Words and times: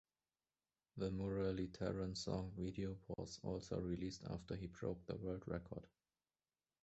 The 0.97 1.11
Muralitharan 1.11 2.17
Song 2.17 2.53
video 2.57 2.97
was 3.07 3.39
also 3.43 3.79
released 3.79 4.23
after 4.31 4.55
he 4.55 4.65
broke 4.65 5.05
the 5.05 5.15
world 5.15 5.43
record. 5.45 5.85